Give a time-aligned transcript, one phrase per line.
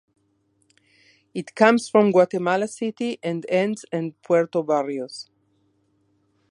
[1.31, 5.29] It comes from Guatemala City and ends end Puerto Barrios.